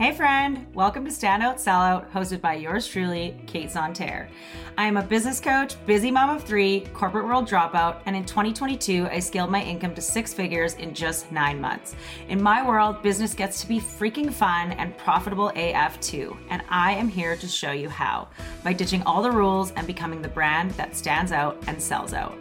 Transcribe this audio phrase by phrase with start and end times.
[0.00, 0.66] Hey, friend.
[0.72, 4.28] Welcome to Standout Sellout, hosted by yours truly, Kait Zonterre.
[4.78, 9.08] I am a business coach, busy mom of three, corporate world dropout, and in 2022,
[9.12, 11.96] I scaled my income to six figures in just nine months.
[12.30, 16.92] In my world, business gets to be freaking fun and profitable AF too, and I
[16.92, 18.28] am here to show you how
[18.64, 22.38] by ditching all the rules and becoming the brand that stands out and sells out.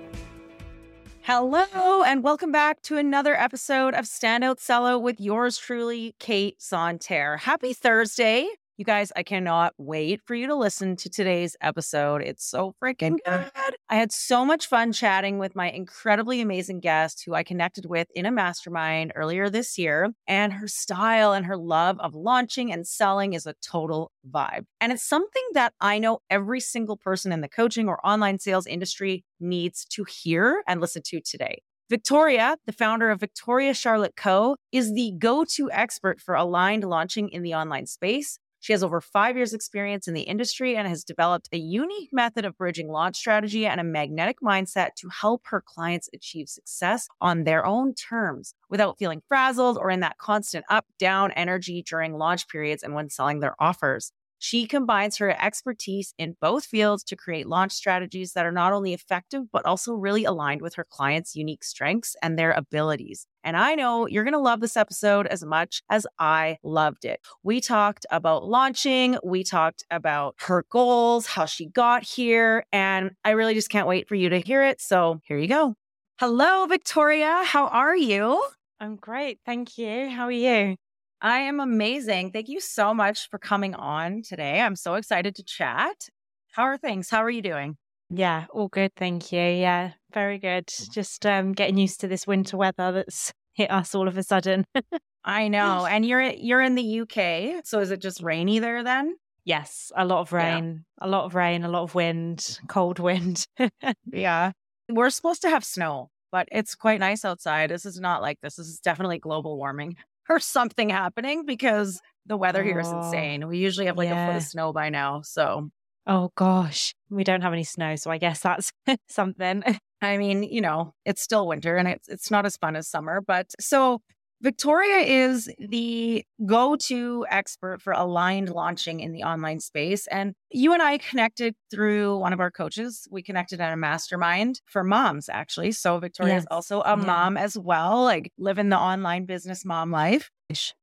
[1.32, 7.38] Hello, and welcome back to another episode of Standout Sellout with yours truly, Kait Zonterre.
[7.42, 8.50] Happy Thursday.
[8.79, 12.21] You guys, I cannot wait for you to listen to today's episode.
[12.21, 13.51] It's so freaking good.
[13.89, 18.07] I had so much fun chatting with my incredibly amazing guest who I connected with
[18.15, 20.11] in a mastermind earlier this year.
[20.28, 24.64] And her style and her love of launching and selling is a total vibe.
[24.79, 28.65] And it's something that I know every single person in the coaching or online sales
[28.65, 31.64] industry needs to hear and listen to today.
[31.89, 37.28] Victoria, the founder of Victoria Charlotte Co., is the go to expert for aligned launching
[37.28, 38.39] in the online space.
[38.59, 42.46] She has over five years' experience in the industry and has developed a unique method
[42.46, 47.44] of bridging launch strategy and a magnetic mindset to help her clients achieve success on
[47.44, 52.48] their own terms without feeling frazzled or in that constant up down energy during launch
[52.48, 54.12] periods and when selling their offers.
[54.40, 58.94] She combines her expertise in both fields to create launch strategies that are not only
[58.94, 63.28] effective, but also really aligned with her clients' unique strengths and their abilities.
[63.44, 67.20] And I know you're going to love this episode as much as I loved it.
[67.44, 73.32] We talked about launching, we talked about her goals, how she got here, and I
[73.32, 74.82] really just can't wait for you to hear it.
[74.82, 75.76] So here you go.
[76.20, 77.44] Hello, Victoria.
[77.45, 78.44] How are you?
[78.80, 79.40] I'm great.
[79.45, 80.10] Thank you.
[80.10, 80.76] How are you?
[81.22, 82.31] I am amazing.
[82.31, 84.62] Thank you so much for coming on today.
[84.62, 86.08] I'm so excited to chat.
[86.52, 87.09] How are things?
[87.09, 87.76] How are you doing?
[88.09, 88.92] Yeah, all good.
[88.95, 89.42] Thank you.
[89.42, 90.67] Yeah, very good.
[90.92, 94.66] Just um, getting used to this winter weather that's hit us all of a sudden.
[95.26, 95.86] I know.
[95.89, 99.16] And you're you're in the UK, so is it just rainy there then?
[99.44, 101.06] Yes, a lot of rain, yeah.
[101.06, 103.45] a lot of rain, a lot of wind, cold wind.
[104.11, 104.52] yeah.
[104.88, 107.71] We're supposed to have snow, but it's quite nice outside.
[107.71, 108.55] This is not like this.
[108.55, 109.98] This is definitely global warming
[110.30, 113.48] or something happening because the weather oh, here is oh, insane.
[113.48, 114.28] We usually have like yeah.
[114.28, 115.22] a foot of snow by now.
[115.23, 115.70] So,
[116.08, 117.95] oh gosh, we don't have any snow.
[117.95, 118.72] So I guess that's
[119.10, 119.64] something.
[120.02, 123.20] I mean, you know, it's still winter and it's, it's not as fun as summer.
[123.20, 124.02] But so
[124.42, 130.07] Victoria is the go to expert for aligned launching in the online space.
[130.07, 133.07] And you and I connected through one of our coaches.
[133.11, 135.73] We connected at a mastermind for moms, actually.
[135.73, 136.44] So Victoria yes.
[136.44, 137.05] is also a yeah.
[137.05, 140.29] mom as well, like living the online business mom life.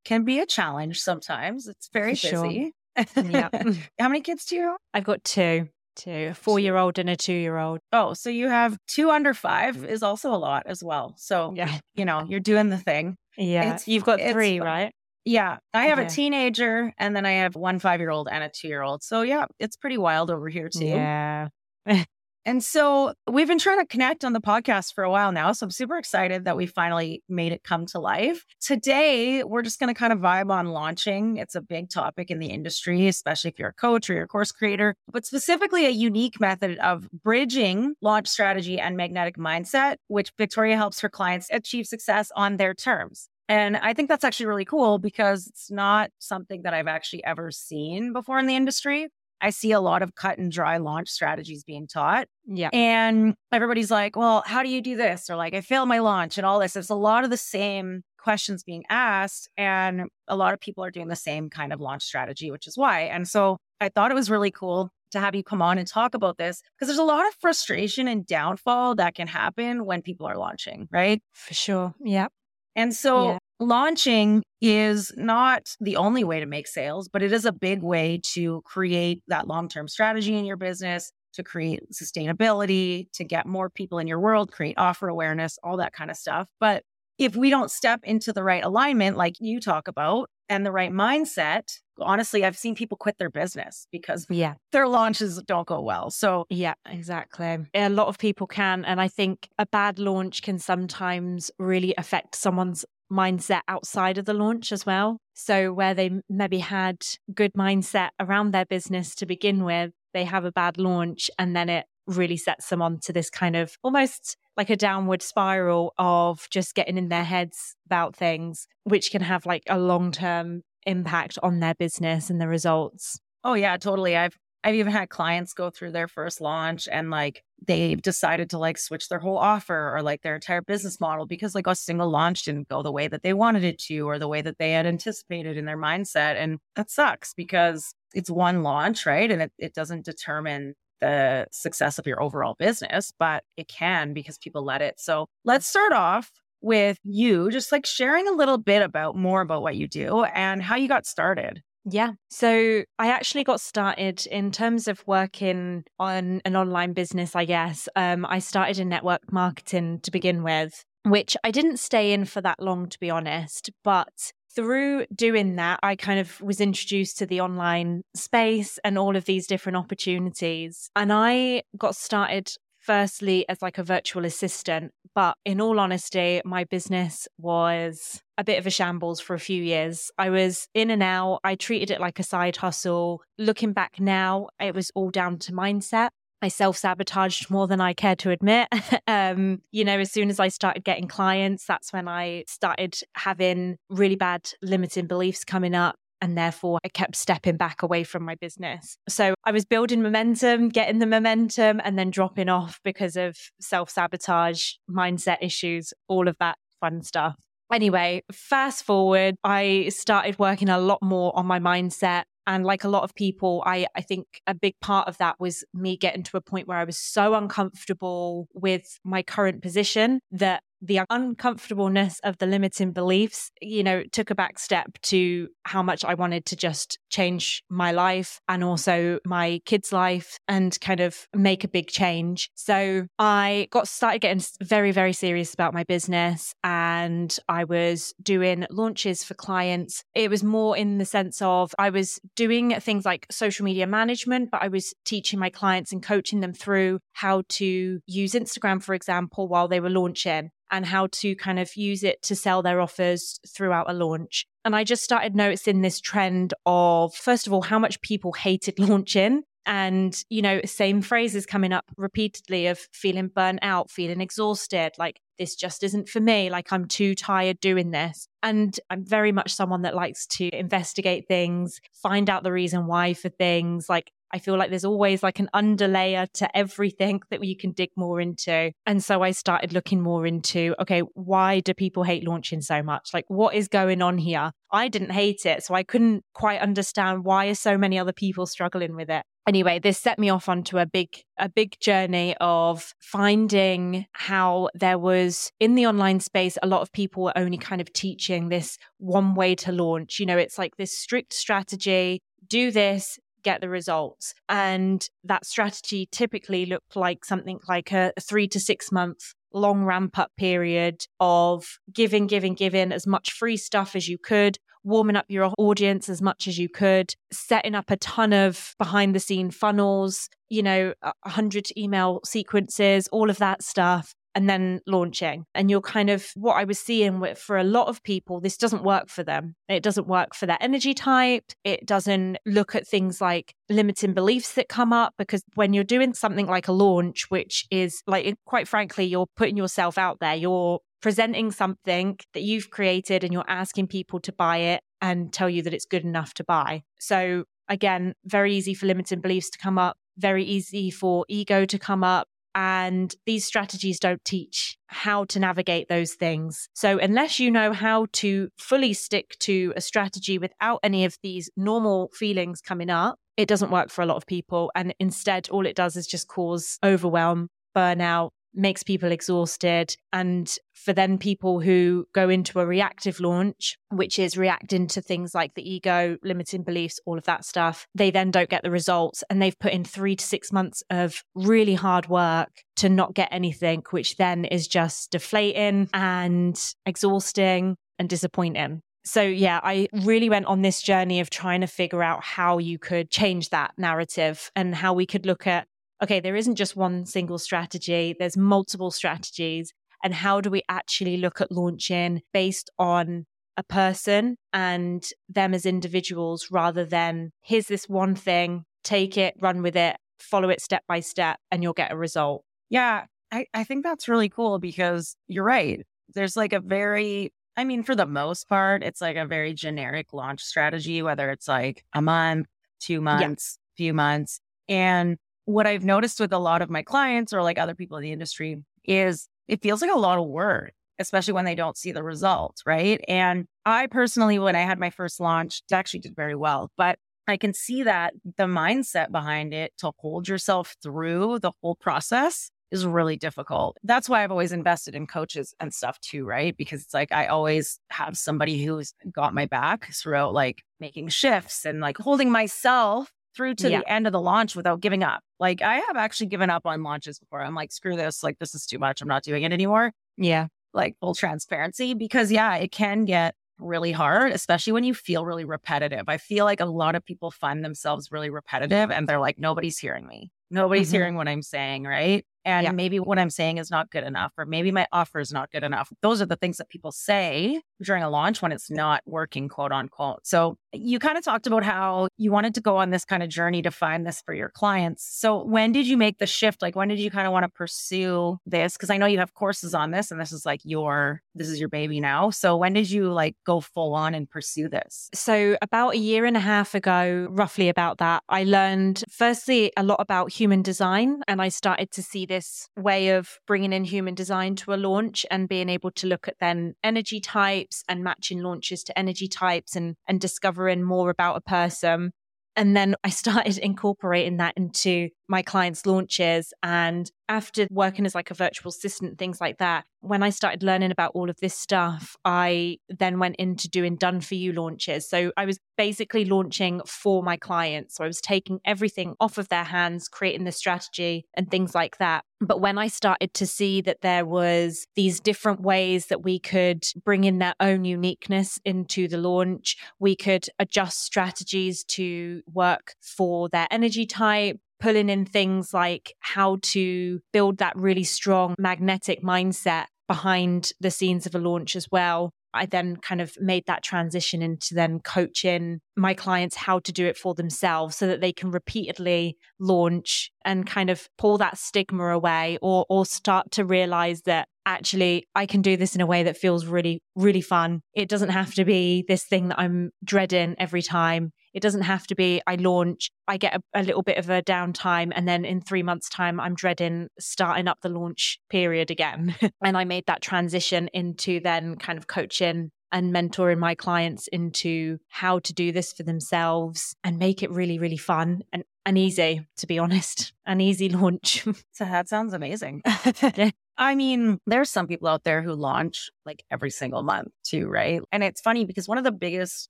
[0.04, 1.66] Can be a challenge sometimes.
[1.66, 2.72] It's very for busy.
[3.14, 3.24] Sure.
[3.24, 3.48] yeah.
[3.98, 4.62] How many kids do you?
[4.62, 4.76] have?
[4.92, 5.68] I've got two.
[5.96, 7.80] Two, a four year old and a two year old.
[7.90, 11.14] Oh, so you have two under five is also a lot as well.
[11.16, 13.16] So, yeah, you know, you're doing the thing.
[13.36, 13.74] Yeah.
[13.74, 14.92] It's, You've got three, right?
[15.24, 15.58] Yeah.
[15.74, 18.68] I have a teenager and then I have one five year old and a two
[18.68, 19.02] year old.
[19.02, 20.86] So, yeah, it's pretty wild over here, too.
[20.86, 21.48] Yeah.
[22.46, 25.50] And so we've been trying to connect on the podcast for a while now.
[25.50, 28.44] So I'm super excited that we finally made it come to life.
[28.60, 31.38] Today, we're just going to kind of vibe on launching.
[31.38, 34.28] It's a big topic in the industry, especially if you're a coach or you're a
[34.28, 40.30] course creator, but specifically a unique method of bridging launch strategy and magnetic mindset, which
[40.38, 43.28] Victoria helps her clients achieve success on their terms.
[43.48, 47.50] And I think that's actually really cool because it's not something that I've actually ever
[47.50, 49.08] seen before in the industry.
[49.40, 52.28] I see a lot of cut and dry launch strategies being taught.
[52.46, 52.70] Yeah.
[52.72, 55.28] And everybody's like, well, how do you do this?
[55.28, 56.72] Or like, I failed my launch and all this.
[56.72, 59.48] There's a lot of the same questions being asked.
[59.56, 62.76] And a lot of people are doing the same kind of launch strategy, which is
[62.76, 63.02] why.
[63.02, 66.14] And so I thought it was really cool to have you come on and talk
[66.14, 70.26] about this because there's a lot of frustration and downfall that can happen when people
[70.26, 71.22] are launching, right?
[71.32, 71.94] For sure.
[72.02, 72.28] Yeah.
[72.76, 73.38] And so yeah.
[73.58, 78.20] launching is not the only way to make sales, but it is a big way
[78.34, 83.70] to create that long term strategy in your business, to create sustainability, to get more
[83.70, 86.46] people in your world, create offer awareness, all that kind of stuff.
[86.60, 86.84] But
[87.18, 90.92] if we don't step into the right alignment, like you talk about, and the right
[90.92, 96.10] mindset, honestly, I've seen people quit their business because yeah, their launches don't go well.
[96.10, 97.58] So, yeah, exactly.
[97.74, 98.84] A lot of people can.
[98.84, 104.34] And I think a bad launch can sometimes really affect someone's mindset outside of the
[104.34, 105.18] launch as well.
[105.34, 106.98] So, where they maybe had
[107.34, 111.68] good mindset around their business to begin with, they have a bad launch and then
[111.68, 116.46] it really sets them on to this kind of almost like a downward spiral of
[116.50, 121.38] just getting in their heads about things, which can have like a long term impact
[121.42, 123.20] on their business and the results.
[123.44, 124.16] Oh, yeah, totally.
[124.16, 124.36] I've
[124.66, 128.78] I've even had clients go through their first launch and like they've decided to like
[128.78, 132.42] switch their whole offer or like their entire business model because like a single launch
[132.42, 134.84] didn't go the way that they wanted it to or the way that they had
[134.84, 136.34] anticipated in their mindset.
[136.34, 139.30] And that sucks because it's one launch, right?
[139.30, 144.36] And it, it doesn't determine the success of your overall business, but it can because
[144.36, 144.98] people let it.
[144.98, 149.62] So let's start off with you just like sharing a little bit about more about
[149.62, 151.62] what you do and how you got started.
[151.88, 152.12] Yeah.
[152.30, 157.88] So I actually got started in terms of working on an online business, I guess.
[157.94, 162.40] Um, I started in network marketing to begin with, which I didn't stay in for
[162.40, 163.70] that long, to be honest.
[163.84, 169.14] But through doing that, I kind of was introduced to the online space and all
[169.14, 170.90] of these different opportunities.
[170.96, 172.50] And I got started
[172.86, 174.92] firstly as like a virtual assistant.
[175.14, 179.62] But in all honesty, my business was a bit of a shambles for a few
[179.62, 180.10] years.
[180.16, 181.40] I was in and out.
[181.42, 183.22] I treated it like a side hustle.
[183.38, 186.10] Looking back now, it was all down to mindset.
[186.42, 188.68] I self sabotaged more than I care to admit.
[189.08, 193.78] um, you know, as soon as I started getting clients, that's when I started having
[193.88, 198.34] really bad limiting beliefs coming up and therefore I kept stepping back away from my
[198.34, 198.96] business.
[199.08, 203.90] So I was building momentum, getting the momentum, and then dropping off because of self
[203.90, 207.36] sabotage, mindset issues, all of that fun stuff.
[207.72, 212.24] Anyway, fast forward, I started working a lot more on my mindset.
[212.48, 215.64] And like a lot of people, I, I think a big part of that was
[215.74, 220.62] me getting to a point where I was so uncomfortable with my current position that
[220.80, 226.04] the uncomfortableness of the limiting beliefs, you know, took a back step to how much
[226.04, 231.26] I wanted to just change my life and also my kids' life and kind of
[231.34, 232.50] make a big change.
[232.54, 238.66] So I got started getting very, very serious about my business and I was doing
[238.70, 240.02] launches for clients.
[240.14, 244.50] It was more in the sense of I was doing things like social media management,
[244.50, 248.94] but I was teaching my clients and coaching them through how to use Instagram, for
[248.94, 252.80] example, while they were launching and how to kind of use it to sell their
[252.80, 254.46] offers throughout a launch.
[254.64, 258.78] And I just started noticing this trend of, first of all, how much people hated
[258.78, 259.42] launching.
[259.68, 265.20] And, you know, same phrases coming up repeatedly of feeling burnt out, feeling exhausted, like
[265.38, 268.28] this just isn't for me, like I'm too tired doing this.
[268.44, 273.14] And I'm very much someone that likes to investigate things, find out the reason why
[273.14, 277.56] for things, like I feel like there's always like an underlayer to everything that you
[277.56, 278.72] can dig more into.
[278.84, 283.10] And so I started looking more into okay, why do people hate launching so much?
[283.14, 284.52] Like, what is going on here?
[284.70, 285.62] I didn't hate it.
[285.62, 289.22] So I couldn't quite understand why are so many other people struggling with it.
[289.48, 294.98] Anyway, this set me off onto a big, a big journey of finding how there
[294.98, 298.76] was in the online space, a lot of people were only kind of teaching this
[298.98, 300.18] one way to launch.
[300.18, 304.34] You know, it's like this strict strategy do this, get the results.
[304.48, 310.18] And that strategy typically looked like something like a three to six month long ramp
[310.18, 315.26] up period of giving, giving, giving as much free stuff as you could, warming up
[315.28, 319.52] your audience as much as you could, setting up a ton of behind the scene
[319.52, 325.46] funnels, you know, 100 email sequences, all of that stuff and then launching.
[325.54, 328.58] And you're kind of what I was seeing with, for a lot of people, this
[328.58, 329.56] doesn't work for them.
[329.66, 331.44] It doesn't work for their energy type.
[331.64, 336.12] It doesn't look at things like limiting beliefs that come up because when you're doing
[336.12, 340.80] something like a launch, which is like, quite frankly, you're putting yourself out there, you're
[341.00, 345.62] presenting something that you've created and you're asking people to buy it and tell you
[345.62, 346.82] that it's good enough to buy.
[346.98, 351.78] So again, very easy for limiting beliefs to come up, very easy for ego to
[351.78, 356.70] come up, and these strategies don't teach how to navigate those things.
[356.72, 361.50] So, unless you know how to fully stick to a strategy without any of these
[361.56, 364.72] normal feelings coming up, it doesn't work for a lot of people.
[364.74, 369.94] And instead, all it does is just cause overwhelm, burnout, makes people exhausted.
[370.12, 375.34] And for then people who go into a reactive launch, which is reacting to things
[375.34, 379.22] like the ego, limiting beliefs, all of that stuff, they then don't get the results.
[379.30, 383.28] And they've put in three to six months of really hard work to not get
[383.30, 388.82] anything, which then is just deflating and exhausting and disappointing.
[389.06, 392.76] So, yeah, I really went on this journey of trying to figure out how you
[392.76, 395.68] could change that narrative and how we could look at
[396.02, 399.72] okay, there isn't just one single strategy, there's multiple strategies.
[400.04, 403.24] And how do we actually look at launching based on
[403.56, 409.62] a person and them as individuals rather than here's this one thing, take it, run
[409.62, 412.44] with it, follow it step by step, and you'll get a result.
[412.68, 415.84] Yeah, I, I think that's really cool because you're right.
[416.14, 420.12] There's like a very I mean, for the most part, it's like a very generic
[420.12, 422.48] launch strategy, whether it's like a month,
[422.80, 423.84] two months, yeah.
[423.84, 427.74] few months And what I've noticed with a lot of my clients or like other
[427.74, 431.54] people in the industry is it feels like a lot of work, especially when they
[431.54, 432.62] don't see the results.
[432.66, 433.02] Right.
[433.08, 436.70] And I personally, when I had my first launch, actually did very well.
[436.76, 436.98] But
[437.28, 442.50] I can see that the mindset behind it to hold yourself through the whole process
[442.70, 443.76] is really difficult.
[443.84, 446.56] That's why I've always invested in coaches and stuff too, right?
[446.56, 451.64] Because it's like I always have somebody who's got my back throughout like making shifts
[451.64, 453.80] and like holding myself through to yeah.
[453.80, 455.22] the end of the launch without giving up.
[455.38, 457.42] Like I have actually given up on launches before.
[457.42, 458.22] I'm like, screw this.
[458.22, 459.02] Like this is too much.
[459.02, 459.92] I'm not doing it anymore.
[460.16, 460.48] Yeah.
[460.72, 465.44] Like full transparency because yeah, it can get really hard, especially when you feel really
[465.44, 466.04] repetitive.
[466.08, 469.78] I feel like a lot of people find themselves really repetitive and they're like, nobody's
[469.78, 470.30] hearing me.
[470.50, 470.96] Nobody's mm-hmm.
[470.96, 472.24] hearing what I'm saying, right?
[472.46, 472.70] And yeah.
[472.70, 475.64] maybe what I'm saying is not good enough, or maybe my offer is not good
[475.64, 475.92] enough.
[476.00, 479.72] Those are the things that people say during a launch when it's not working, quote
[479.72, 480.24] unquote.
[480.24, 483.28] So you kind of talked about how you wanted to go on this kind of
[483.28, 485.04] journey to find this for your clients.
[485.04, 486.62] So when did you make the shift?
[486.62, 488.74] Like when did you kind of want to pursue this?
[488.74, 491.58] Because I know you have courses on this and this is like your this is
[491.58, 492.30] your baby now.
[492.30, 495.10] So when did you like go full on and pursue this?
[495.14, 499.82] So about a year and a half ago, roughly about that, I learned firstly a
[499.82, 502.35] lot about human design and I started to see this
[502.76, 506.36] way of bringing in human design to a launch and being able to look at
[506.40, 511.40] then energy types and matching launches to energy types and and discovering more about a
[511.40, 512.12] person
[512.56, 516.52] and then I started incorporating that into my clients' launches.
[516.62, 520.90] And after working as like a virtual assistant, things like that, when I started learning
[520.90, 525.08] about all of this stuff, I then went into doing done for you launches.
[525.08, 527.96] So I was basically launching for my clients.
[527.96, 531.98] So I was taking everything off of their hands, creating the strategy and things like
[531.98, 532.24] that.
[532.40, 536.84] But when I started to see that there was these different ways that we could
[537.04, 543.48] bring in their own uniqueness into the launch, we could adjust strategies to work for
[543.48, 549.86] their energy type, pulling in things like how to build that really strong magnetic mindset
[550.08, 552.32] behind the scenes of a launch as well.
[552.56, 557.06] I then kind of made that transition into then coaching my clients how to do
[557.06, 562.08] it for themselves so that they can repeatedly launch and kind of pull that stigma
[562.08, 566.22] away or or start to realize that actually I can do this in a way
[566.22, 567.82] that feels really really fun.
[567.94, 571.32] It doesn't have to be this thing that I'm dreading every time.
[571.56, 574.42] It doesn't have to be I launch, I get a, a little bit of a
[574.42, 579.34] downtime, and then in three months' time, I'm dreading starting up the launch period again.
[579.64, 584.98] and I made that transition into then kind of coaching and mentoring my clients into
[585.08, 589.46] how to do this for themselves and make it really, really fun and, and easy,
[589.56, 590.34] to be honest.
[590.44, 591.42] An easy launch.
[591.72, 592.82] so that sounds amazing.
[593.78, 598.00] I mean, there's some people out there who launch like every single month too, right?
[598.10, 599.68] And it's funny because one of the biggest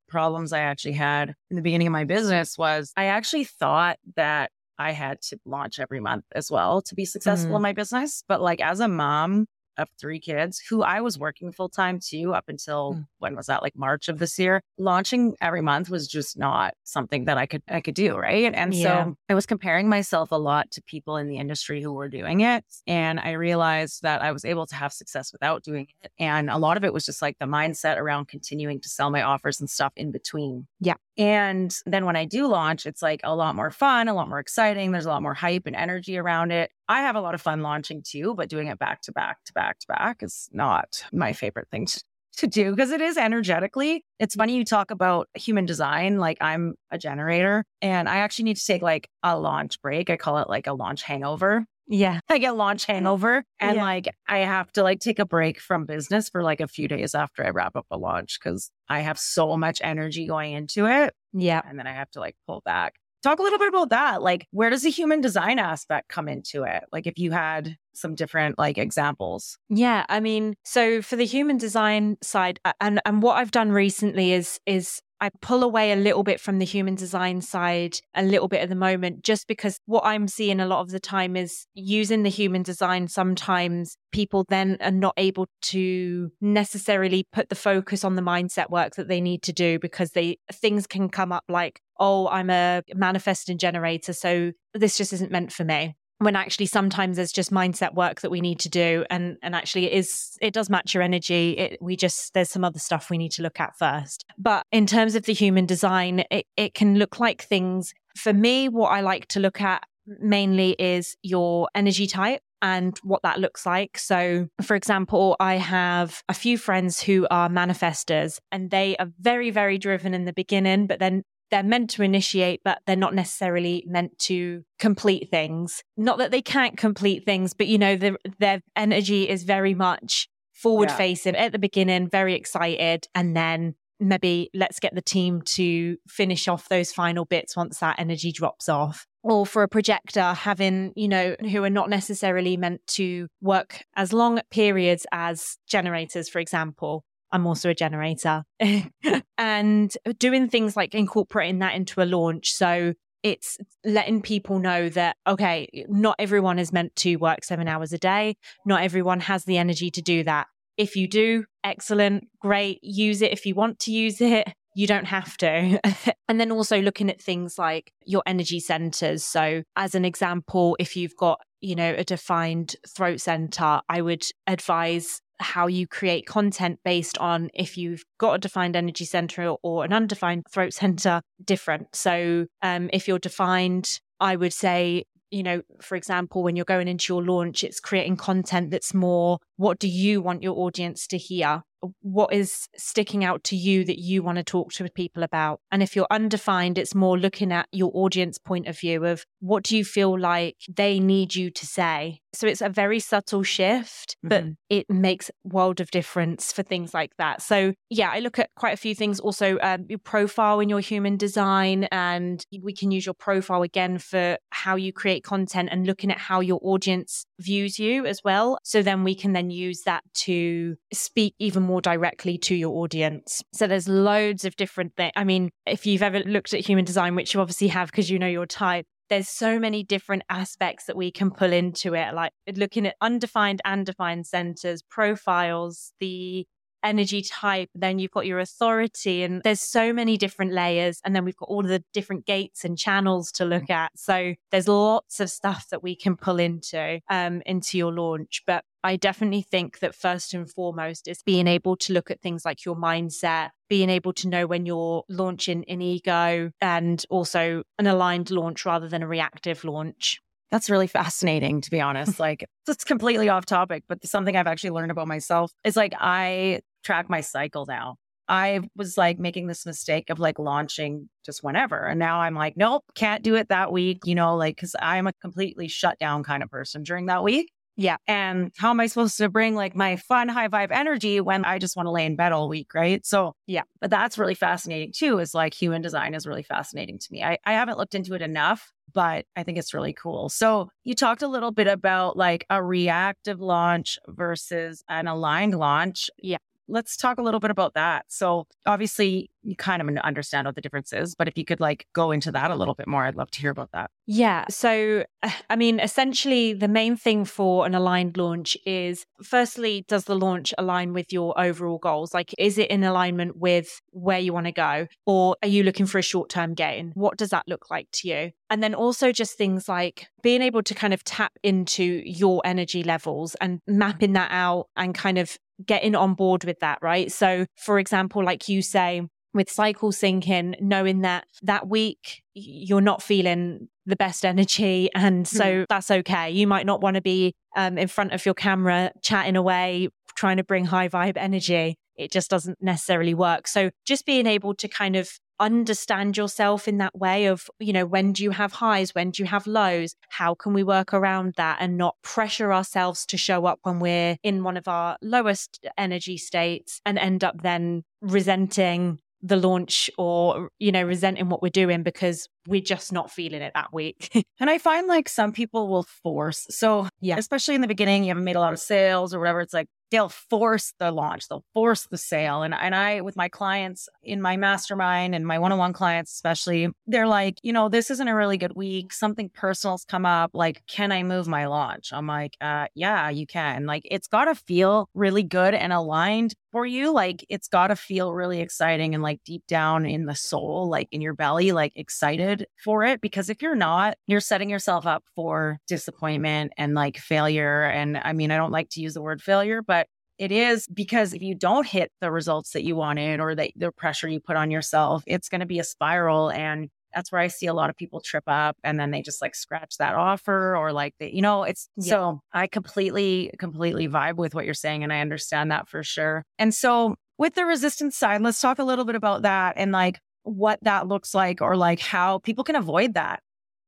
[0.07, 4.51] problems I actually had in the beginning of my business was I actually thought that
[4.79, 7.55] I had to launch every month as well to be successful mm.
[7.57, 8.23] in my business.
[8.27, 12.33] But like as a mom, of three kids who I was working full time too
[12.33, 13.07] up until mm.
[13.19, 17.25] when was that like March of this year launching every month was just not something
[17.25, 19.05] that I could I could do right and yeah.
[19.05, 22.41] so I was comparing myself a lot to people in the industry who were doing
[22.41, 26.49] it and I realized that I was able to have success without doing it and
[26.49, 29.59] a lot of it was just like the mindset around continuing to sell my offers
[29.59, 33.55] and stuff in between yeah and then when I do launch, it's like a lot
[33.55, 34.91] more fun, a lot more exciting.
[34.91, 36.71] There's a lot more hype and energy around it.
[36.87, 39.53] I have a lot of fun launching too, but doing it back to back to
[39.53, 42.03] back to back is not my favorite thing to,
[42.45, 44.05] do because it is energetically.
[44.19, 46.19] It's funny you talk about human design.
[46.19, 50.11] Like I'm a generator and I actually need to take like a launch break.
[50.11, 52.19] I call it like a launch hangover yeah.
[52.29, 53.83] I get launch hangover and yeah.
[53.83, 57.15] like I have to like take a break from business for like a few days
[57.15, 61.13] after I wrap up a launch because I have so much energy going into it.
[61.33, 61.61] Yeah.
[61.67, 62.95] And then I have to like pull back.
[63.23, 64.21] Talk a little bit about that.
[64.21, 66.83] Like, where does the human design aspect come into it?
[66.91, 69.57] Like, if you had some different like examples.
[69.69, 74.33] Yeah, I mean, so for the human design side, and and what I've done recently
[74.33, 78.47] is is I pull away a little bit from the human design side a little
[78.47, 81.65] bit at the moment, just because what I'm seeing a lot of the time is
[81.73, 83.07] using the human design.
[83.07, 88.95] Sometimes people then are not able to necessarily put the focus on the mindset work
[88.95, 92.83] that they need to do because they things can come up like, oh, I'm a
[92.93, 97.93] manifesting generator, so this just isn't meant for me when actually sometimes there's just mindset
[97.93, 101.03] work that we need to do and and actually it is it does match your
[101.03, 101.51] energy.
[101.51, 104.25] It, we just there's some other stuff we need to look at first.
[104.37, 107.93] But in terms of the human design it, it can look like things.
[108.15, 113.21] For me what i like to look at mainly is your energy type and what
[113.23, 113.97] that looks like.
[113.97, 119.51] So, for example, I have a few friends who are manifestors and they are very,
[119.51, 123.83] very driven in the beginning, but then they're meant to initiate, but they're not necessarily
[123.87, 125.83] meant to complete things.
[125.95, 130.27] Not that they can't complete things, but you know, the, their energy is very much
[130.53, 133.07] forward facing at the beginning, very excited.
[133.13, 137.99] And then maybe let's get the team to finish off those final bits once that
[137.99, 139.05] energy drops off.
[139.23, 144.13] Or for a projector, having, you know, who are not necessarily meant to work as
[144.13, 147.03] long periods as generators, for example.
[147.31, 148.43] I'm also a generator.
[149.37, 152.51] and doing things like incorporating that into a launch.
[152.53, 152.93] So
[153.23, 157.97] it's letting people know that, okay, not everyone is meant to work seven hours a
[157.97, 158.35] day.
[158.65, 160.47] Not everyone has the energy to do that.
[160.77, 164.47] If you do, excellent, great, use it if you want to use it.
[164.75, 165.79] You don't have to.
[166.29, 169.23] and then also looking at things like your energy centers.
[169.23, 174.23] So, as an example, if you've got, you know, a defined throat center, I would
[174.45, 179.85] advise how you create content based on if you've got a defined energy center or
[179.85, 181.95] an undefined throat center different.
[181.95, 186.87] So um, if you're defined, I would say, you know, for example, when you're going
[186.87, 191.17] into your launch, it's creating content that's more what do you want your audience to
[191.17, 191.63] hear?
[192.01, 195.59] What is sticking out to you that you want to talk to people about.
[195.71, 199.63] And if you're undefined, it's more looking at your audience point of view of what
[199.63, 202.21] do you feel like they need you to say.
[202.33, 204.51] So it's a very subtle shift, but mm-hmm.
[204.69, 207.41] it makes world of difference for things like that.
[207.41, 209.19] So yeah, I look at quite a few things.
[209.19, 213.97] Also, um, your profile in your human design, and we can use your profile again
[213.97, 218.59] for how you create content and looking at how your audience views you as well.
[218.63, 223.43] So then we can then use that to speak even more directly to your audience.
[223.53, 225.11] So there's loads of different things.
[225.15, 228.17] I mean, if you've ever looked at human design, which you obviously have because you
[228.17, 232.31] know your type, there's so many different aspects that we can pull into it, like
[232.55, 236.45] looking at undefined and defined centers, profiles, the
[236.83, 241.01] energy type, then you've got your authority, and there's so many different layers.
[241.03, 243.91] And then we've got all of the different gates and channels to look at.
[243.95, 248.43] So there's lots of stuff that we can pull into um, into your launch.
[248.45, 252.45] But I definitely think that first and foremost is being able to look at things
[252.45, 257.87] like your mindset, being able to know when you're launching an ego and also an
[257.87, 260.21] aligned launch rather than a reactive launch.
[260.51, 262.17] That's really fascinating, to be honest.
[262.21, 266.61] like, it's completely off topic, but something I've actually learned about myself is like I
[266.85, 267.97] track my cycle now.
[268.29, 271.77] I was like making this mistake of like launching just whenever.
[271.77, 275.07] And now I'm like, nope, can't do it that week, you know, like, cause I'm
[275.07, 277.51] a completely shut down kind of person during that week.
[277.79, 277.97] Yeah.
[278.07, 281.59] And how am I supposed to bring like my fun, high vibe energy when I
[281.59, 282.73] just want to lay in bed all week?
[282.73, 283.05] Right.
[283.05, 287.07] So, yeah, but that's really fascinating too, is like human design is really fascinating to
[287.11, 287.23] me.
[287.23, 290.27] I, I haven't looked into it enough, but I think it's really cool.
[290.29, 296.09] So, you talked a little bit about like a reactive launch versus an aligned launch.
[296.17, 296.37] Yeah
[296.67, 298.05] let's talk a little bit about that.
[298.09, 301.87] So, obviously, you kind of understand what the difference is, but if you could like
[301.93, 303.89] go into that a little bit more, I'd love to hear about that.
[304.05, 304.45] Yeah.
[304.49, 305.05] So,
[305.49, 310.53] I mean, essentially, the main thing for an aligned launch is firstly, does the launch
[310.57, 312.13] align with your overall goals?
[312.13, 314.87] Like, is it in alignment with where you want to go?
[315.05, 316.91] Or are you looking for a short term gain?
[316.95, 318.31] What does that look like to you?
[318.49, 322.83] And then also just things like being able to kind of tap into your energy
[322.83, 327.11] levels and mapping that out and kind of getting on board with that, right?
[327.11, 329.01] So, for example, like you say,
[329.37, 334.89] with cycle syncing, knowing that that week you're not feeling the best energy.
[334.93, 335.65] And so mm.
[335.69, 336.29] that's okay.
[336.29, 340.37] You might not want to be um, in front of your camera chatting away, trying
[340.37, 341.77] to bring high vibe energy.
[341.95, 343.47] It just doesn't necessarily work.
[343.47, 347.85] So just being able to kind of understand yourself in that way of, you know,
[347.85, 348.93] when do you have highs?
[348.93, 349.95] When do you have lows?
[350.09, 354.17] How can we work around that and not pressure ourselves to show up when we're
[354.23, 360.49] in one of our lowest energy states and end up then resenting the launch or
[360.59, 364.25] you know resenting what we're doing because we're just not feeling it that week.
[364.39, 367.17] And i find like some people will force so yeah.
[367.17, 369.67] especially in the beginning you haven't made a lot of sales or whatever it's like
[369.89, 374.21] they'll force the launch they'll force the sale and, and i with my clients in
[374.21, 378.37] my mastermind and my one-on-one clients especially they're like you know this isn't a really
[378.37, 381.91] good week something personal's come up like can i move my launch?
[381.91, 383.65] I'm like uh yeah you can.
[383.65, 387.75] Like it's got to feel really good and aligned for you like it's got to
[387.75, 391.71] feel really exciting and like deep down in the soul like in your belly like
[391.75, 396.97] excited for it because if you're not you're setting yourself up for disappointment and like
[396.97, 400.67] failure and i mean i don't like to use the word failure but it is
[400.67, 404.19] because if you don't hit the results that you wanted or the, the pressure you
[404.19, 406.31] put on yourself, it's going to be a spiral.
[406.31, 409.21] And that's where I see a lot of people trip up and then they just
[409.21, 411.91] like scratch that offer or like they, you know, it's yeah.
[411.91, 414.83] so I completely, completely vibe with what you're saying.
[414.83, 416.23] And I understand that for sure.
[416.39, 419.99] And so with the resistance side, let's talk a little bit about that and like
[420.27, 423.21] what that looks like or like how people can avoid that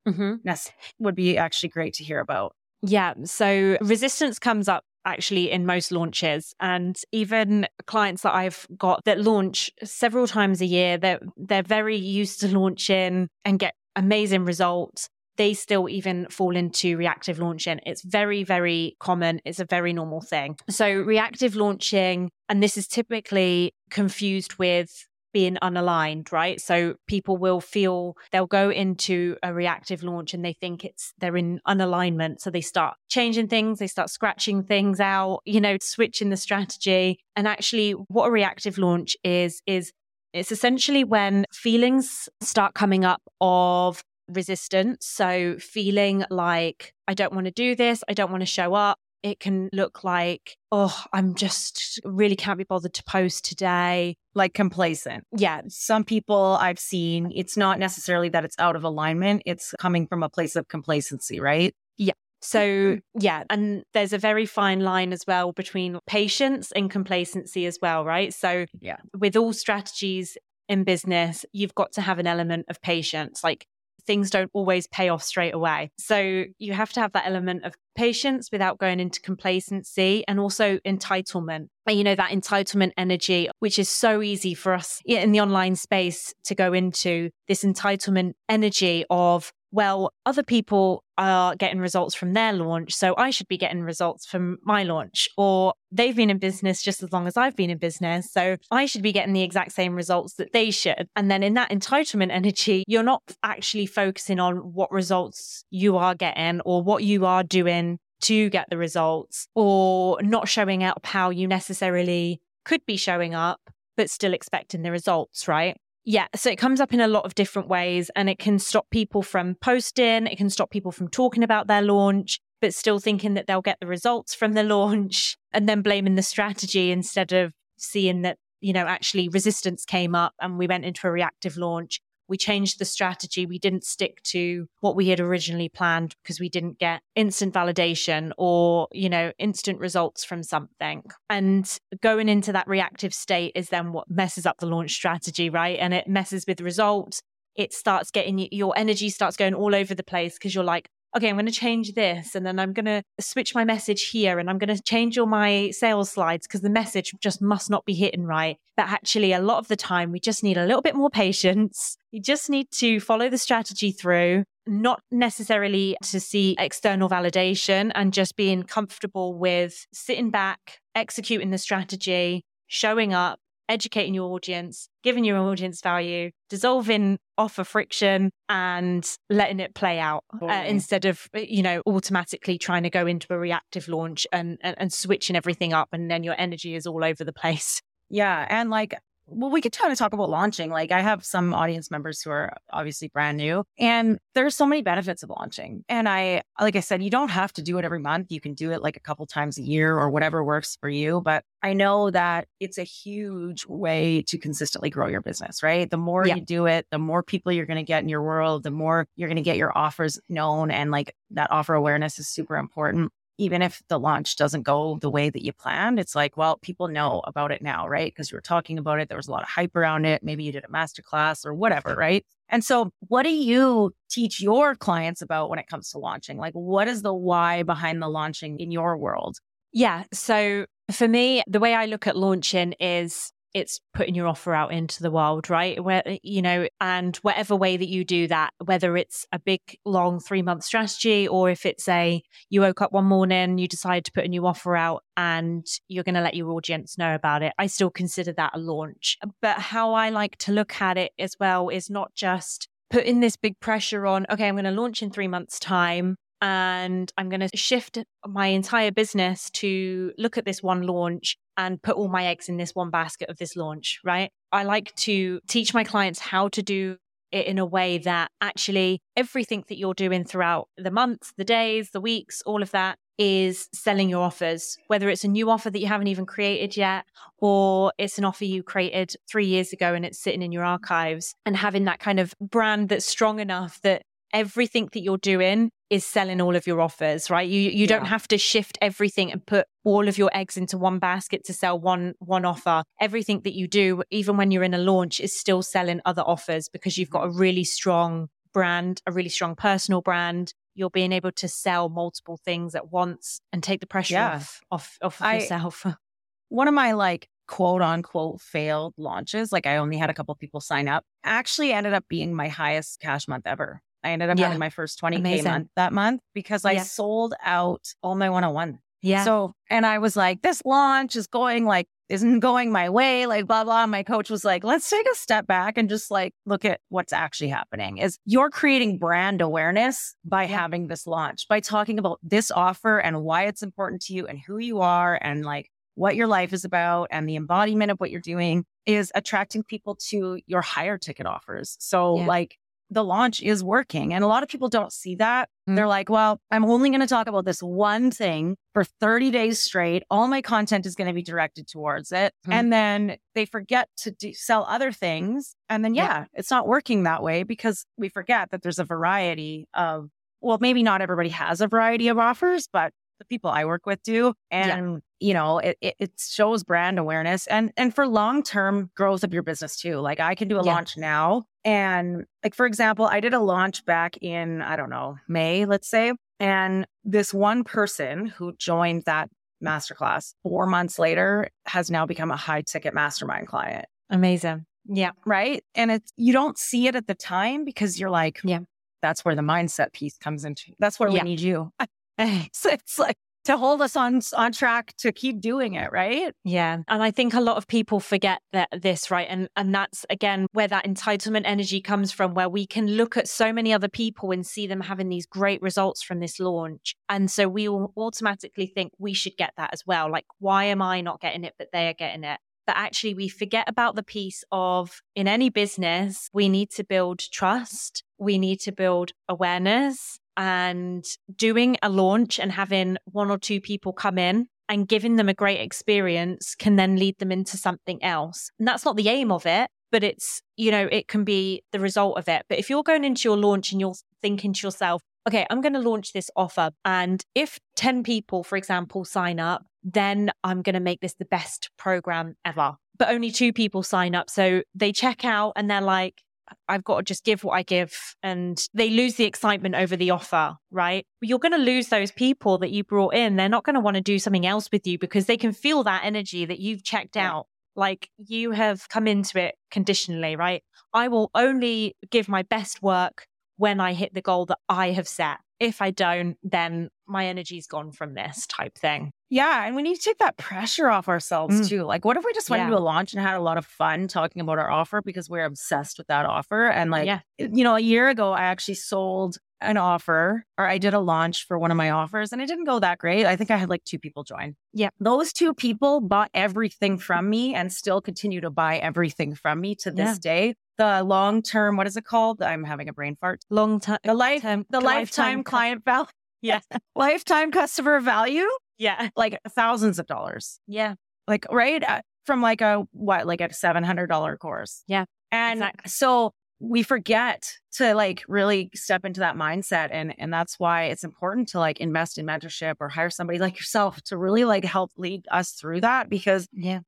[0.10, 0.36] Mm-hmm.
[0.44, 2.56] Yes, would be actually great to hear about.
[2.82, 3.14] Yeah.
[3.26, 9.20] So resistance comes up actually in most launches and even clients that I've got that
[9.20, 15.08] launch several times a year they're they're very used to launching and get amazing results
[15.38, 20.20] they still even fall into reactive launching it's very very common it's a very normal
[20.20, 26.60] thing so reactive launching and this is typically confused with being unaligned, right?
[26.60, 31.38] So people will feel they'll go into a reactive launch and they think it's they're
[31.38, 32.40] in unalignment.
[32.40, 37.20] So they start changing things, they start scratching things out, you know, switching the strategy.
[37.36, 39.92] And actually, what a reactive launch is, is
[40.34, 45.06] it's essentially when feelings start coming up of resistance.
[45.06, 49.00] So feeling like, I don't want to do this, I don't want to show up.
[49.24, 54.16] It can look like, oh, I'm just really can't be bothered to post today.
[54.36, 55.26] Like complacent.
[55.36, 55.62] Yeah.
[55.68, 60.24] Some people I've seen, it's not necessarily that it's out of alignment, it's coming from
[60.24, 61.74] a place of complacency, right?
[61.98, 62.14] Yeah.
[62.42, 63.20] So, mm-hmm.
[63.20, 68.06] yeah, and there's a very fine line as well between patience and complacency as well,
[68.06, 68.34] right?
[68.34, 70.38] So, yeah, with all strategies
[70.70, 73.44] in business, you've got to have an element of patience.
[73.44, 73.66] Like
[74.06, 75.92] things don't always pay off straight away.
[75.98, 80.78] So you have to have that element of patience without going into complacency and also
[80.80, 81.68] entitlement.
[81.86, 85.76] And you know, that entitlement energy, which is so easy for us in the online
[85.76, 92.34] space to go into this entitlement energy of, well, other people are getting results from
[92.34, 95.28] their launch, so I should be getting results from my launch.
[95.38, 98.86] Or they've been in business just as long as I've been in business, so I
[98.86, 101.08] should be getting the exact same results that they should.
[101.16, 106.16] And then in that entitlement energy, you're not actually focusing on what results you are
[106.16, 111.30] getting or what you are doing to get the results or not showing up how
[111.30, 113.62] you necessarily could be showing up,
[113.96, 115.78] but still expecting the results, right?
[116.12, 118.90] Yeah, so it comes up in a lot of different ways and it can stop
[118.90, 123.36] people from posting, it can stop people from talking about their launch, but still thinking
[123.36, 127.54] that they'll get the results from the launch and then blaming the strategy instead of
[127.78, 132.02] seeing that, you know, actually resistance came up and we went into a reactive launch
[132.30, 133.46] we changed the strategy.
[133.46, 138.32] We didn't stick to what we had originally planned because we didn't get instant validation
[138.38, 141.04] or, you know, instant results from something.
[141.30, 141.70] And
[142.02, 145.78] going into that reactive state is then what messes up the launch strategy, right?
[145.80, 147.22] And it messes with results.
[147.56, 151.30] It starts getting your energy starts going all over the place because you're like, okay,
[151.30, 154.50] I'm going to change this and then I'm going to switch my message here and
[154.50, 157.94] I'm going to change all my sales slides because the message just must not be
[157.94, 158.58] hitting right.
[158.78, 161.98] But actually, a lot of the time, we just need a little bit more patience.
[162.12, 168.14] You just need to follow the strategy through, not necessarily to see external validation and
[168.14, 175.24] just being comfortable with sitting back, executing the strategy, showing up, educating your audience, giving
[175.24, 181.40] your audience value, dissolving offer friction and letting it play out uh, instead of, uh,
[181.40, 185.74] you know, automatically trying to go into a reactive launch and, and, and switching everything
[185.74, 185.90] up.
[185.92, 187.82] And then your energy is all over the place.
[188.10, 188.46] Yeah.
[188.50, 188.96] And like
[189.32, 190.70] well, we could kind of talk about launching.
[190.70, 194.82] Like I have some audience members who are obviously brand new and there's so many
[194.82, 195.84] benefits of launching.
[195.90, 198.32] And I, like I said, you don't have to do it every month.
[198.32, 201.22] You can do it like a couple times a year or whatever works for you.
[201.22, 205.90] But I know that it's a huge way to consistently grow your business, right?
[205.90, 206.36] The more yeah.
[206.36, 209.08] you do it, the more people you're going to get in your world, the more
[209.16, 210.72] you're going to get your offers known.
[210.72, 215.10] And like that offer awareness is super important even if the launch doesn't go the
[215.10, 218.12] way that you planned, it's like, well, people know about it now, right?
[218.12, 219.08] Because you were talking about it.
[219.08, 220.22] There was a lot of hype around it.
[220.22, 222.26] Maybe you did a masterclass or whatever, right?
[222.50, 226.38] And so, what do you teach your clients about when it comes to launching?
[226.38, 229.38] Like, what is the why behind the launching in your world?
[229.72, 230.04] Yeah.
[230.12, 234.72] So, for me, the way I look at launching is it's putting your offer out
[234.72, 235.84] into the world, right?
[235.84, 239.62] Where, eh, you know, and whatever way that you do that, whether it's a big,
[239.86, 244.06] long three month strategy or if it's a, you woke up one morning, you decide
[244.06, 247.44] to put a new offer out and you're going to let your audience know about
[247.44, 249.18] it, I still consider that a launch.
[249.42, 253.36] But how I like to look at it as well is not just putting this
[253.36, 257.42] big pressure on, okay, I'm going to launch in three months' time and I'm going
[257.42, 262.26] to shift my entire business to look at this one launch and put all my
[262.26, 264.32] eggs in this one basket of this launch, right?
[264.54, 266.96] I like to teach my clients how to do
[267.34, 271.92] it in a way that actually everything that you're doing throughout the months, the days,
[271.92, 275.80] the weeks, all of that is selling your offers, whether it's a new offer that
[275.80, 277.04] you haven't even created yet,
[277.40, 281.36] or it's an offer you created three years ago and it's sitting in your archives
[281.46, 286.06] and having that kind of brand that's strong enough that everything that you're doing is
[286.06, 287.50] selling all of your offers, right?
[287.50, 291.00] You you don't have to shift everything and put all of your eggs into one
[291.00, 292.84] basket to sell one one offer.
[293.00, 296.70] Everything that you do, even when you're in a launch, is still selling other offers
[296.70, 297.40] because you've got a mm-hmm.
[297.40, 300.54] really strong brand, a really strong personal brand.
[300.76, 304.36] You're being able to sell multiple things at once and take the pressure yeah.
[304.36, 305.86] off off, off of I, yourself.
[306.50, 310.62] One of my like quote unquote failed launches, like I only had a couple people
[310.62, 313.82] sign up, actually ended up being my highest cash month ever.
[314.04, 314.46] I ended up yeah.
[314.46, 315.52] having my first 20K Amazing.
[315.52, 316.84] month that month because I yeah.
[316.84, 318.80] sold out all my one on one.
[319.02, 319.24] Yeah.
[319.24, 323.46] So, and I was like, this launch is going like, isn't going my way, like
[323.46, 323.86] blah, blah.
[323.86, 327.14] My coach was like, let's take a step back and just like look at what's
[327.14, 330.58] actually happening is you're creating brand awareness by yeah.
[330.58, 334.40] having this launch, by talking about this offer and why it's important to you and
[334.40, 338.10] who you are and like what your life is about and the embodiment of what
[338.10, 341.78] you're doing is attracting people to your higher ticket offers.
[341.80, 342.26] So yeah.
[342.26, 342.58] like
[342.90, 344.14] the launch is working.
[344.14, 345.50] And a lot of people don't see that.
[345.70, 345.76] Mm.
[345.76, 349.62] They're like, well, I'm only going to talk about this one thing for 30 days
[349.62, 350.04] straight.
[350.10, 352.34] All my content is going to be directed towards it.
[352.48, 352.54] Mm.
[352.54, 355.56] And then they forget to do, sell other things.
[355.70, 358.86] And then, yeah, yeah, it's not working that way because we forget that there's a
[358.86, 360.10] variety of,
[360.42, 364.02] well, maybe not everybody has a variety of offers, but the people I work with
[364.02, 364.34] do.
[364.50, 365.28] And, yeah.
[365.28, 369.34] you know, it, it, it, shows brand awareness and, and for long term growth of
[369.34, 369.98] your business too.
[369.98, 370.74] Like I can do a yeah.
[370.74, 371.44] launch now.
[371.70, 375.88] And like, for example, I did a launch back in, I don't know, May, let's
[375.88, 376.14] say.
[376.40, 379.30] And this one person who joined that
[379.64, 383.86] masterclass four months later has now become a high ticket mastermind client.
[384.10, 384.66] Amazing.
[384.88, 385.12] Yeah.
[385.28, 385.64] Right.
[385.76, 388.62] And it's, you don't see it at the time because you're like, yeah,
[389.04, 390.72] that's where the mindset piece comes into.
[390.80, 391.22] That's where yeah.
[391.22, 391.72] we need you.
[392.52, 396.34] so it's like to hold us on on track to keep doing it, right?
[396.44, 396.80] Yeah.
[396.88, 399.28] And I think a lot of people forget that this, right?
[399.30, 403.28] And and that's again where that entitlement energy comes from where we can look at
[403.28, 406.96] so many other people and see them having these great results from this launch.
[407.08, 410.12] And so we will automatically think we should get that as well.
[410.12, 412.40] Like why am I not getting it but they are getting it?
[412.68, 417.20] But actually we forget about the piece of in any business, we need to build
[417.20, 423.60] trust, we need to build awareness and doing a launch and having one or two
[423.60, 428.02] people come in and giving them a great experience can then lead them into something
[428.02, 428.50] else.
[428.58, 431.80] And that's not the aim of it, but it's, you know, it can be the
[431.80, 432.46] result of it.
[432.48, 435.74] But if you're going into your launch and you're thinking to yourself, okay, I'm going
[435.74, 436.72] to launch this offer.
[436.86, 441.26] And if 10 people, for example, sign up, then I'm going to make this the
[441.26, 442.76] best program ever.
[442.98, 444.30] But only two people sign up.
[444.30, 446.22] So they check out and they're like,
[446.68, 448.16] I've got to just give what I give.
[448.24, 451.06] And they lose the excitement over the offer, right?
[451.22, 453.36] You're going to lose those people that you brought in.
[453.36, 455.84] They're not going to want to do something else with you because they can feel
[455.84, 457.48] that energy that you've checked out.
[457.76, 460.64] Like you have come into it conditionally, right?
[460.94, 463.26] I will only give my best work
[463.58, 465.38] when I hit the goal that I have set.
[465.60, 469.12] If I don't, then my energy's gone from this type thing.
[469.30, 469.66] Yeah.
[469.66, 471.70] And we need to take that pressure off ourselves mm.
[471.70, 471.84] too.
[471.84, 472.66] Like, what if we just went yeah.
[472.66, 475.46] into a launch and had a lot of fun talking about our offer because we're
[475.46, 476.68] obsessed with that offer?
[476.68, 477.20] And like, yeah.
[477.38, 481.46] you know, a year ago, I actually sold an offer or I did a launch
[481.46, 483.26] for one of my offers and it didn't go that great.
[483.26, 484.56] I think I had like two people join.
[484.74, 484.90] Yeah.
[485.00, 489.76] Those two people bought everything from me and still continue to buy everything from me
[489.76, 490.18] to this yeah.
[490.22, 490.56] day.
[490.78, 492.42] The long term, what is it called?
[492.42, 493.44] I'm having a brain fart.
[493.50, 494.00] Long time.
[494.04, 496.08] The life, the lifetime, lifetime client value.
[496.42, 496.62] Yeah.
[496.96, 498.48] lifetime customer value.
[498.80, 499.10] Yeah.
[499.16, 500.60] Like thousands of dollars.
[500.68, 500.96] Yeah.
[501.28, 501.84] Like, right.
[501.84, 504.84] Uh, from like a, what, like a $700 course.
[504.88, 505.06] Yeah.
[505.32, 505.90] And exactly.
[505.90, 511.04] so we forget to like really step into that mindset and and that's why it's
[511.04, 514.92] important to like invest in mentorship or hire somebody like yourself to really like help
[514.98, 516.80] lead us through that because yeah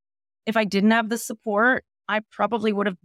[0.45, 2.97] if i didn't have the support i probably would have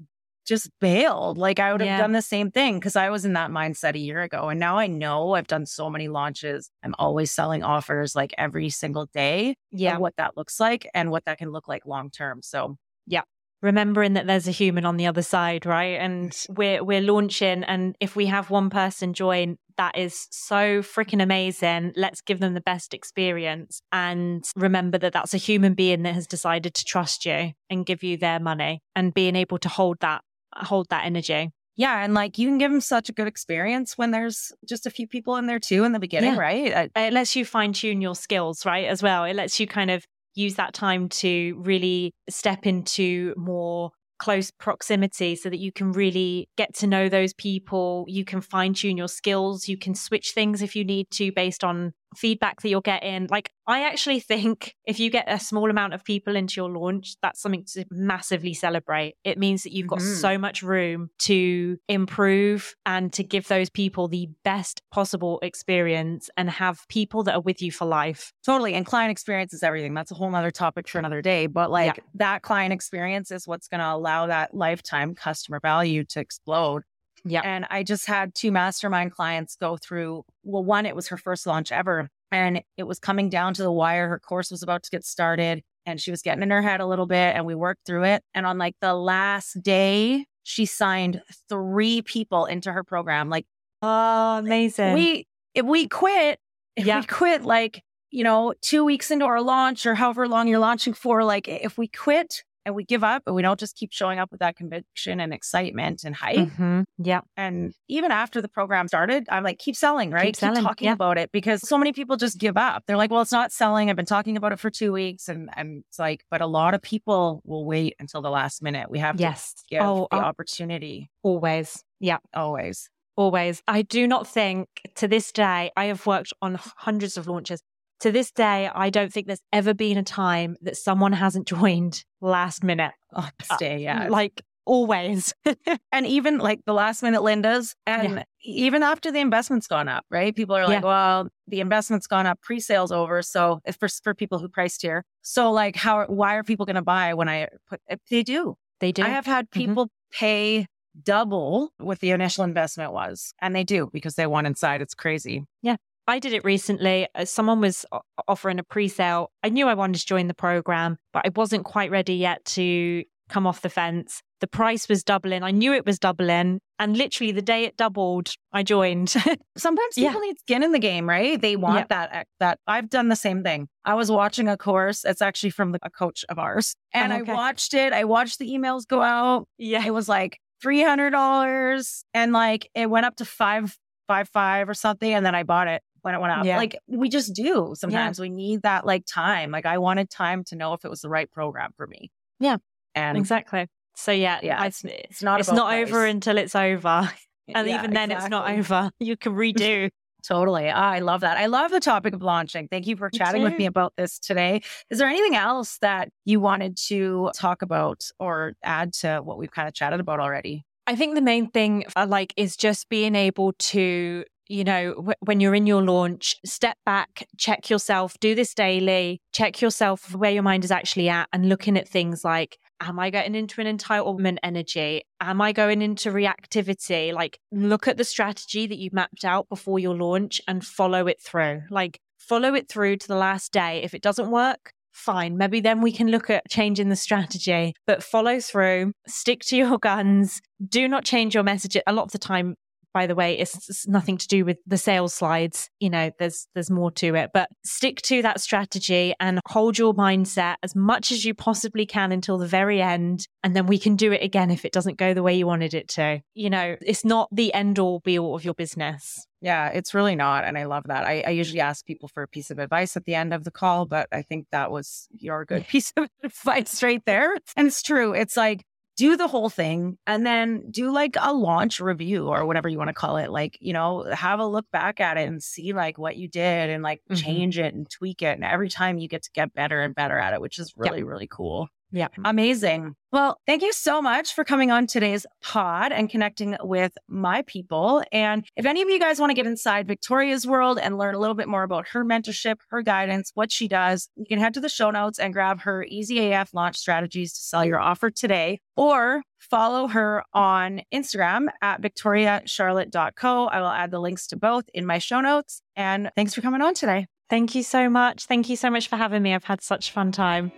[0.47, 1.99] just bailed like i would have yeah.
[1.99, 4.79] done the same thing because i was in that mindset a year ago and now
[4.79, 9.57] i know i've done so many launches i'm always selling offers like every single day
[9.73, 13.23] yeah what that looks like and what that can look like long term so yeah
[13.63, 15.99] remembering that there's a human on the other side, right?
[16.01, 21.23] And we're we're launching and if we have one person join, that is so freaking
[21.23, 21.93] amazing.
[21.97, 26.27] Let's give them the best experience and remember that that's a human being that has
[26.27, 30.23] decided to trust you and give you their money and being able to hold that
[30.65, 31.51] hold that energy.
[31.77, 34.91] Yeah, and like you can give them such a good experience when there's just a
[34.91, 36.41] few people in there too in the beginning, yeah.
[36.41, 36.91] right?
[36.97, 38.87] It lets you fine tune your skills, right?
[38.87, 39.25] As well.
[39.25, 45.37] It lets you kind of use that time to really step into more close proximity
[45.37, 48.07] so that you can really get to know those people.
[48.09, 49.69] You can fine tune your skills.
[49.69, 53.29] You can switch things if you need to based on feedback that you're getting.
[53.31, 57.17] Like, I actually think if you get a small amount of people into your launch,
[57.23, 59.17] that's something to massively celebrate.
[59.25, 60.15] It means that you've got mm-hmm.
[60.15, 66.49] so much room to improve and to give those people the best possible experience and
[66.49, 68.33] have people that are with you for life.
[68.45, 68.75] Totally.
[68.75, 69.95] And client experience is everything.
[69.95, 71.47] That's a whole other topic for another day.
[71.47, 72.03] But like yeah.
[72.15, 76.83] that client experience is what's going to allow that lifetime customer value to explode.
[77.27, 77.43] Yeah.
[77.45, 81.47] And I just had two mastermind clients go through, well, one, it was her first
[81.47, 82.09] launch ever.
[82.31, 84.09] And it was coming down to the wire.
[84.09, 86.87] Her course was about to get started and she was getting in her head a
[86.87, 88.23] little bit and we worked through it.
[88.35, 93.29] And on like the last day, she signed three people into her program.
[93.29, 93.47] Like,
[93.83, 94.95] oh, amazing.
[94.95, 96.39] We, if we quit,
[96.77, 97.01] if yeah.
[97.01, 100.95] we quit like, you know, two weeks into our launch or however long you're launching
[100.95, 104.19] for, like if we quit and we give up and we don't just keep showing
[104.19, 106.37] up with that conviction and excitement and hype.
[106.37, 106.83] Mm-hmm.
[106.99, 107.21] Yeah.
[107.37, 110.37] And even after the program started, I'm like, keep selling, right?
[110.37, 110.93] Keep, keep talking yeah.
[110.93, 112.83] about it because so many people just give up.
[112.87, 113.89] They're like, well, it's not selling.
[113.89, 115.29] I've been talking about it for two weeks.
[115.29, 118.91] And, and it's like, but a lot of people will wait until the last minute.
[118.91, 119.55] We have yes.
[119.55, 121.09] to give oh, the uh, opportunity.
[121.23, 121.85] Always.
[122.01, 122.19] Yeah.
[122.35, 122.91] Always.
[123.15, 123.63] Always.
[123.69, 127.63] I do not think to this day, I have worked on hundreds of launches
[128.01, 132.05] to this day, I don't think there's ever been a time that someone hasn't joined
[132.21, 132.93] last minute.
[133.15, 133.29] Oh,
[133.59, 134.09] day, yeah.
[134.09, 135.33] Like always.
[135.93, 138.23] and even like the last minute Lindas, and yeah.
[138.43, 140.35] even after the investment's gone up, right?
[140.35, 140.89] People are like, yeah.
[140.89, 143.23] well, the investment's gone up, pre sales over.
[143.23, 145.05] So it's for, for people who priced here.
[145.23, 147.81] So, like, how, why are people going to buy when I put,
[148.11, 148.57] they do.
[148.81, 149.03] They do.
[149.03, 149.61] I have had mm-hmm.
[149.61, 150.19] people mm-hmm.
[150.19, 150.67] pay
[151.03, 153.33] double what the initial investment was.
[153.41, 154.83] And they do because they want inside.
[154.83, 155.45] It's crazy.
[155.63, 155.77] Yeah.
[156.09, 157.09] I did it recently.
[157.15, 157.85] Uh, someone was
[158.29, 159.31] offering a pre sale.
[159.43, 163.05] I knew I wanted to join the program, but I wasn't quite ready yet to
[163.29, 164.23] come off the fence.
[164.41, 165.43] The price was doubling.
[165.43, 166.61] I knew it was doubling.
[166.79, 169.09] And literally the day it doubled, I joined.
[169.57, 170.27] Sometimes people yeah.
[170.27, 171.41] need skin in the game, right?
[171.41, 171.89] They want yep.
[171.89, 173.69] that that I've done the same thing.
[173.85, 175.05] I was watching a course.
[175.05, 176.77] It's actually from the, a coach of ours.
[176.93, 177.33] And oh, okay.
[177.33, 177.93] I watched it.
[177.93, 179.49] I watched the emails go out.
[179.59, 179.85] Yeah.
[179.85, 185.13] It was like $300 and like it went up to five five five or something
[185.13, 186.45] and then i bought it when it went up.
[186.45, 186.57] Yeah.
[186.57, 187.75] Like we just do.
[187.77, 188.23] Sometimes yeah.
[188.23, 189.51] we need that like time.
[189.51, 192.13] Like I wanted time to know if it was the right program for me.
[192.39, 192.59] Yeah.
[192.95, 193.67] And exactly.
[193.97, 197.11] So yeah, yeah, I, it's, it's not it's not over until it's over.
[197.49, 198.25] And yeah, even then exactly.
[198.25, 198.91] it's not over.
[199.01, 199.91] You can redo.
[200.27, 200.69] Totally.
[200.69, 201.39] I love that.
[201.39, 202.69] I love the topic of launching.
[202.69, 203.45] Thank you for chatting too.
[203.45, 204.63] with me about this today.
[204.91, 209.51] Is there anything else that you wanted to talk about or add to what we've
[209.51, 210.65] kind of chatted about already?
[210.87, 215.15] I think the main thing uh, like is just being able to you know, w-
[215.21, 220.31] when you're in your launch, step back, check yourself, do this daily, check yourself where
[220.31, 223.79] your mind is actually at, and looking at things like, am I getting into an
[223.79, 225.03] entitlement energy?
[225.21, 227.13] Am I going into reactivity?
[227.13, 231.21] Like, look at the strategy that you mapped out before your launch and follow it
[231.21, 231.63] through.
[231.71, 233.83] Like, follow it through to the last day.
[233.83, 235.37] If it doesn't work, fine.
[235.37, 239.79] Maybe then we can look at changing the strategy, but follow through, stick to your
[239.91, 241.77] guns, do not change your message.
[241.87, 242.57] A lot of the time,
[242.97, 246.49] by the way it's, it's, nothing to do with the sales slides you know there's
[246.55, 251.13] there's more to it but stick to that strategy and hold your mindset as much
[251.13, 254.51] as you possibly can until the very end and then we can do it again
[254.51, 257.53] if it doesn't go the way you wanted it to you know it's not the
[257.53, 260.45] end all be all of your business yeah, it's really not.
[260.45, 261.05] And I love that.
[261.05, 263.51] I, I, usually ask people for a piece of advice at the end of the
[263.51, 267.37] call, but I think that was your good piece of advice right there.
[267.55, 268.15] And it's true.
[268.15, 268.65] It's like
[268.97, 272.89] do the whole thing and then do like a launch review or whatever you want
[272.89, 273.31] to call it.
[273.31, 276.71] Like, you know, have a look back at it and see like what you did
[276.71, 277.23] and like mm-hmm.
[277.23, 278.37] change it and tweak it.
[278.37, 280.99] And every time you get to get better and better at it, which is really,
[280.99, 281.07] yep.
[281.07, 281.69] really cool.
[281.97, 282.09] Yeah.
[282.27, 282.95] Amazing.
[283.11, 288.05] Well, thank you so much for coming on today's pod and connecting with my people.
[288.13, 291.19] And if any of you guys want to get inside Victoria's world and learn a
[291.19, 294.61] little bit more about her mentorship, her guidance, what she does, you can head to
[294.61, 298.61] the show notes and grab her Easy AF launch strategies to sell your offer today
[298.77, 303.47] or follow her on Instagram at victoriacharlotte.co.
[303.47, 305.63] I will add the links to both in my show notes.
[305.77, 307.07] And thanks for coming on today.
[307.31, 308.27] Thank you so much.
[308.27, 309.35] Thank you so much for having me.
[309.35, 310.53] I've had such fun time.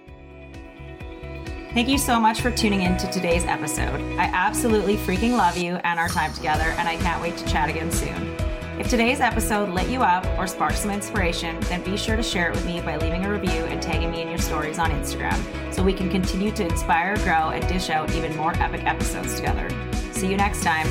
[1.79, 4.01] Thank you so much for tuning in to today's episode.
[4.19, 7.69] I absolutely freaking love you and our time together, and I can't wait to chat
[7.69, 8.35] again soon.
[8.81, 12.49] If today's episode lit you up or sparked some inspiration, then be sure to share
[12.49, 15.41] it with me by leaving a review and tagging me in your stories on Instagram
[15.73, 19.71] so we can continue to inspire, grow, and dish out even more epic episodes together.
[20.11, 20.89] See you next time.